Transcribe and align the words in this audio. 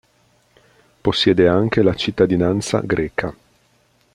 Possiede 1.03 1.47
anche 1.47 1.83
la 1.83 1.93
cittadinanza 1.93 2.81
greca. 2.83 3.31